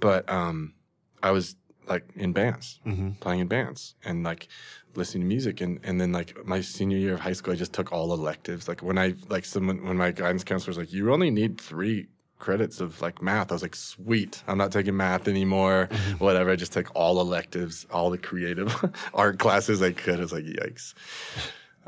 [0.00, 0.74] But um,
[1.22, 1.56] I was
[1.88, 2.80] like in bands,
[3.20, 4.48] playing in bands, and like
[4.94, 7.72] listening to music, and and then like my senior year of high school, I just
[7.72, 8.68] took all electives.
[8.68, 12.08] Like when I like someone when my guidance counselor was like, "You only need three
[12.38, 15.88] credits of like math," I was like, "Sweet, I'm not taking math anymore.
[16.18, 18.70] Whatever, I just took all electives, all the creative
[19.14, 20.94] art classes I could." I was like, "Yikes."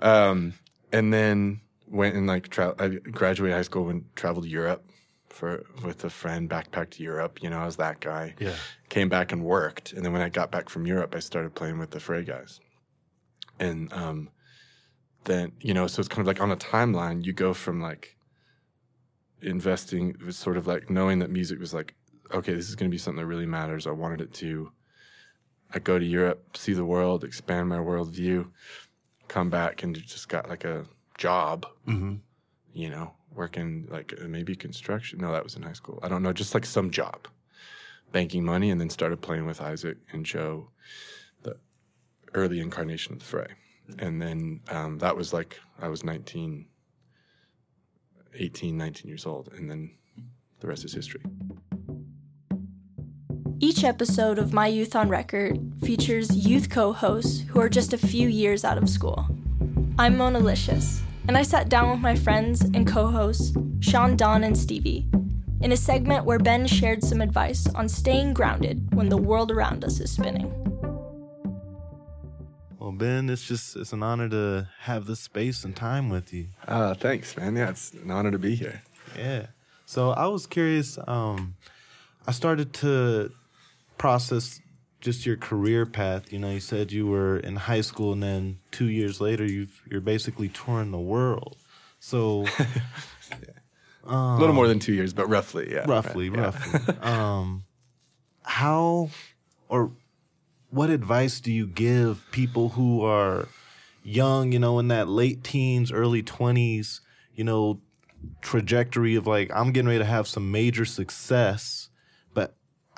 [0.00, 0.54] Um,
[0.92, 4.89] and then went and like tra- I graduated high school and traveled to Europe
[5.30, 7.42] for with a friend, backpacked to Europe.
[7.42, 8.34] You know, I was that guy.
[8.38, 8.54] Yeah.
[8.88, 11.78] Came back and worked, and then when I got back from Europe, I started playing
[11.78, 12.60] with the Fray guys.
[13.58, 14.30] And um,
[15.24, 17.24] then you know, so it's kind of like on a timeline.
[17.24, 18.16] You go from like
[19.42, 21.94] investing, it was sort of like knowing that music was like,
[22.32, 23.86] okay, this is going to be something that really matters.
[23.86, 24.72] I wanted it to.
[25.72, 28.48] I go to Europe, see the world, expand my worldview,
[29.28, 30.84] come back and just got like a
[31.16, 32.16] job, Mm-hmm.
[32.72, 35.20] you know, working like uh, maybe construction.
[35.20, 35.98] No, that was in high school.
[36.02, 37.28] I don't know, just like some job,
[38.12, 40.68] banking money, and then started playing with Isaac and Joe,
[41.42, 41.56] the
[42.34, 43.48] early incarnation of the fray.
[43.98, 46.66] And then um, that was like, I was 19,
[48.34, 49.48] 18, 19 years old.
[49.52, 49.92] And then
[50.60, 51.22] the rest is history.
[53.62, 57.98] Each episode of My Youth on Record features youth co hosts who are just a
[57.98, 59.26] few years out of school.
[59.98, 64.42] I'm Mona Licious, and I sat down with my friends and co hosts, Sean, Don,
[64.42, 65.06] and Stevie,
[65.60, 69.84] in a segment where Ben shared some advice on staying grounded when the world around
[69.84, 70.52] us is spinning.
[72.80, 76.48] Well, Ben, it's just it's an honor to have this space and time with you.
[76.66, 77.54] Ah, thanks, man.
[77.54, 78.82] Yeah, it's an honor to be here.
[79.16, 79.46] Yeah.
[79.86, 80.98] So I was curious.
[81.06, 81.54] Um,
[82.26, 83.30] I started to
[83.98, 84.60] process
[85.00, 86.32] just your career path.
[86.32, 89.82] You know, you said you were in high school, and then two years later, you've,
[89.90, 91.56] you're basically touring the world.
[92.00, 92.46] So
[94.04, 95.84] a little more than two years, but roughly, yeah.
[95.86, 96.44] roughly, right, yeah.
[96.44, 97.64] roughly, um,
[98.42, 99.10] how
[99.68, 99.92] or
[100.70, 103.48] what advice do you give people who are
[104.02, 104.52] young?
[104.52, 107.00] You know, in that late teens, early twenties.
[107.34, 107.80] You know,
[108.40, 111.89] trajectory of like I'm getting ready to have some major success,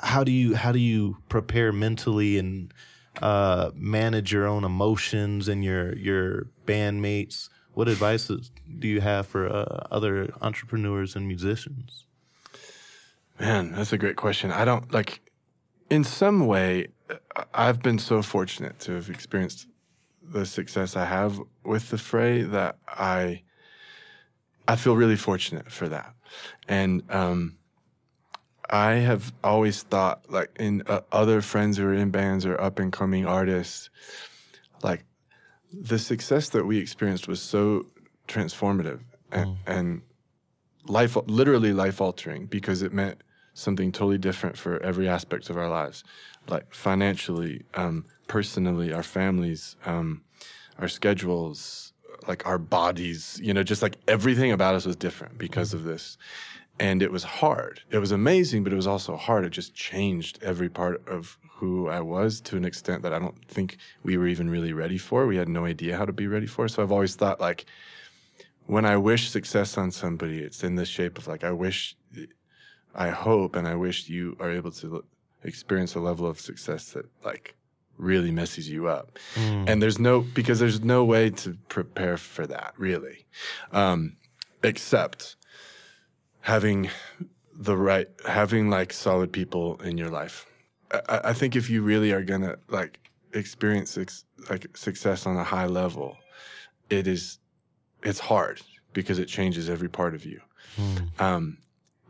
[0.03, 2.73] how do you how do you prepare mentally and
[3.21, 7.49] uh, manage your own emotions and your your bandmates?
[7.75, 12.05] What advice do you have for uh, other entrepreneurs and musicians?
[13.41, 14.51] Man, that's a great question.
[14.51, 15.21] I don't like,
[15.89, 16.89] in some way,
[17.55, 19.67] I've been so fortunate to have experienced
[20.23, 23.43] the success I have with the fray that I,
[24.69, 26.15] I feel really fortunate for that.
[26.69, 27.57] And, um,
[28.73, 32.79] I have always thought like in uh, other friends who are in bands or up
[32.79, 33.91] and coming artists,
[34.83, 35.05] like
[35.73, 37.87] the success that we experienced was so
[38.29, 40.03] transformative and, and
[40.87, 45.69] life literally life altering because it meant something totally different for every aspect of our
[45.69, 46.03] lives.
[46.49, 50.23] Like financially um, personally our families um,
[50.79, 51.93] our schedules
[52.27, 56.17] like our bodies you know just like everything about us was different because of this
[56.83, 57.81] and it was hard.
[57.91, 59.45] It was amazing but it was also hard.
[59.45, 63.41] It just changed every part of who i was to an extent that i don't
[63.47, 65.27] think we were even really ready for.
[65.27, 66.67] We had no idea how to be ready for.
[66.69, 67.67] So i've always thought like
[68.67, 71.97] when I wish success on somebody, it's in the shape of like, I wish,
[72.95, 75.05] I hope, and I wish you are able to
[75.43, 77.55] experience a level of success that like
[77.99, 79.19] really messes you up.
[79.69, 83.27] And there's no, because there's no way to prepare for that really,
[83.73, 84.17] um,
[84.63, 85.37] except
[86.43, 86.91] having
[87.55, 90.47] the right having like solid people in your life.
[90.93, 92.99] I, I think if you really are gonna like
[93.33, 93.97] experience
[94.51, 96.17] like success on a high level,
[96.91, 97.39] it is
[98.03, 98.61] it's hard
[98.93, 100.41] because it changes every part of you.
[101.19, 101.59] Um,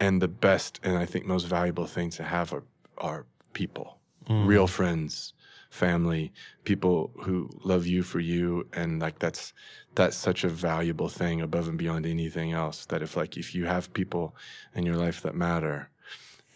[0.01, 2.65] and the best and I think most valuable thing to have are
[2.99, 5.35] are people, real friends,
[5.73, 6.31] family,
[6.65, 9.55] people who love you for you, and like that's
[9.95, 12.85] that's such a valuable thing above and beyond anything else.
[12.87, 14.37] That if like if you have people
[14.75, 15.89] in your life that matter,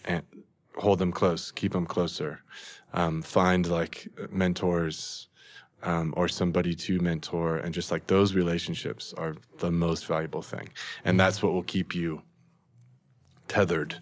[0.05, 0.23] and
[0.77, 2.43] hold them close, keep them closer,
[2.93, 5.29] um, find like mentors.
[5.83, 10.71] Um, or somebody to mentor, and just like those relationships are the most valuable thing,
[11.05, 12.23] and that's what will keep you
[13.47, 14.01] tethered,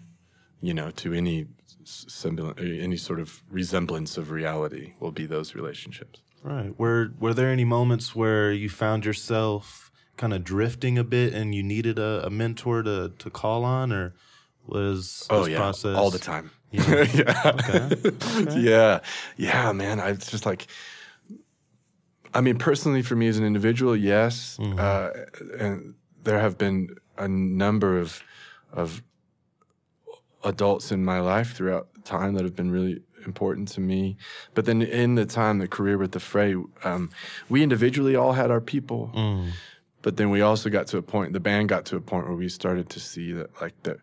[0.61, 1.45] you know, to any
[1.85, 6.21] s- any sort of resemblance of reality will be those relationships.
[6.43, 6.77] Right.
[6.77, 11.53] Were Were there any moments where you found yourself kind of drifting a bit and
[11.53, 14.13] you needed a, a mentor to to call on, or
[14.65, 16.51] was Oh this yeah, process all the time.
[16.71, 17.03] Yeah.
[17.13, 17.89] yeah.
[18.57, 18.99] yeah,
[19.37, 19.99] yeah, man.
[20.01, 20.67] I it's just like,
[22.33, 25.09] I mean, personally for me as an individual, yes, uh,
[25.57, 28.21] and there have been a number of
[28.73, 29.01] of
[30.45, 34.15] adults in my life throughout time that have been really important to me.
[34.53, 37.09] But then in the time, the career with the Fray, um,
[37.49, 39.11] we individually all had our people.
[39.13, 39.51] Mm.
[40.01, 42.37] But then we also got to a point, the band got to a point where
[42.37, 43.97] we started to see that, like, that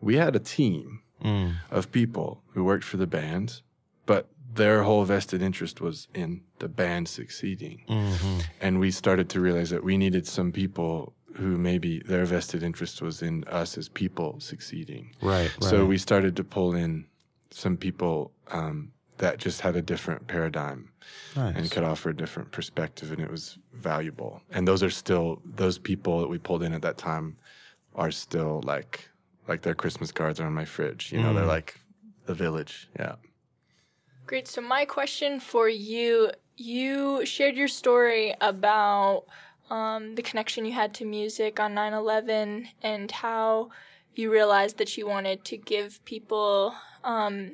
[0.00, 1.54] we had a team mm.
[1.70, 3.62] of people who worked for the band,
[4.04, 7.84] but their whole vested interest was in the band succeeding.
[7.88, 8.40] Mm-hmm.
[8.60, 13.00] And we started to realize that we needed some people who maybe their vested interest
[13.00, 15.14] was in us as people succeeding.
[15.22, 15.88] Right, So right.
[15.88, 17.06] we started to pull in
[17.52, 20.90] some people um, that just had a different paradigm
[21.36, 24.42] and could offer a different perspective, and it was valuable.
[24.50, 27.36] And those are still those people that we pulled in at that time
[27.94, 29.08] are still like
[29.46, 31.12] like their Christmas cards are on my fridge.
[31.12, 31.80] You know, they're like
[32.26, 32.88] the village.
[32.98, 33.14] Yeah.
[34.26, 34.48] Great.
[34.48, 39.24] So my question for you, you shared your story about
[39.70, 43.70] um, the connection you had to music on 9/11 and how
[44.14, 47.52] you realized that you wanted to give people um,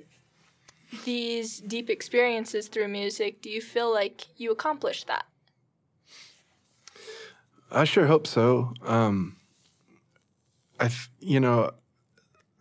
[1.04, 3.42] these deep experiences through music.
[3.42, 5.26] Do you feel like you accomplished that?
[7.70, 8.72] I sure hope so.
[8.84, 9.36] Um,
[10.78, 11.72] I, th- you know,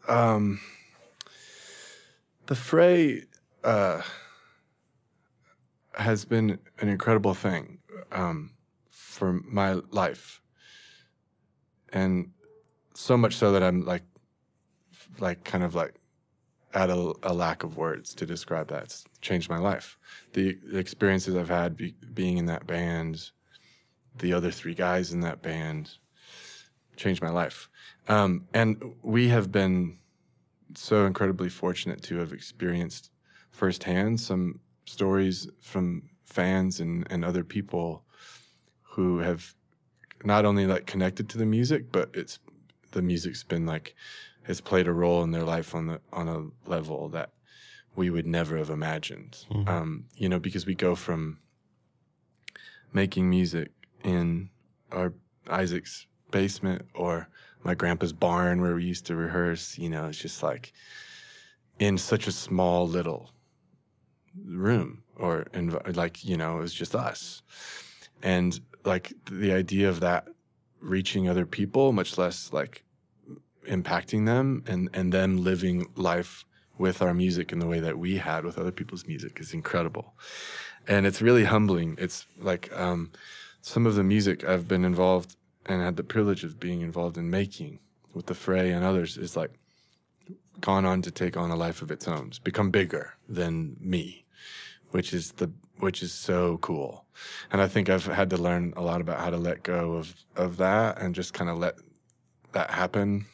[0.08, 0.60] um,
[2.48, 3.24] the fray
[3.64, 4.02] uh,
[5.94, 7.78] has been an incredible thing
[8.12, 8.53] um,
[9.24, 10.42] for my life,
[11.94, 12.32] and
[12.94, 14.04] so much so that I'm like,
[15.18, 15.96] like kind of like
[16.74, 18.84] at a, a lack of words to describe that.
[18.84, 19.98] It's changed my life.
[20.34, 23.32] The, the experiences I've had be, being in that band
[24.18, 25.92] the other three guys in that band
[26.98, 27.70] changed my life.
[28.10, 30.00] Um, and we have been
[30.76, 33.10] so incredibly fortunate to have experienced
[33.52, 38.03] firsthand some stories from fans and, and other people
[38.94, 39.56] who have
[40.24, 42.40] not only like connected to the music, but it's
[42.92, 43.96] the music's been like
[44.44, 47.32] has played a role in their life on the on a level that
[47.96, 49.46] we would never have imagined.
[49.68, 51.40] Um, you know, because we go from
[52.92, 53.72] making music
[54.04, 54.50] in
[54.92, 55.14] our
[55.50, 57.28] Isaac's basement or
[57.64, 59.78] my grandpa's barn where we used to rehearse.
[59.78, 60.72] You know, it's just like
[61.80, 63.32] in such a small little
[64.46, 67.44] room or env- like you know it was just us
[68.24, 70.28] and like the idea of that
[70.80, 72.84] reaching other people much less like
[73.68, 76.46] impacting them and and them living life
[76.78, 80.16] with our music in the way that we had with other people's music is incredible.
[80.88, 81.96] And it's really humbling.
[81.98, 83.12] It's like um
[83.62, 87.30] some of the music i've been involved and had the privilege of being involved in
[87.30, 87.80] making
[88.14, 89.52] with the fray and others is like
[90.60, 92.28] gone on to take on a life of its own.
[92.28, 94.24] It's become bigger than me
[94.92, 97.06] which is the which is so cool.
[97.52, 100.14] And i think i've had to learn a lot about how to let go of
[100.36, 101.76] of that and just kind of let
[102.54, 103.26] that happen.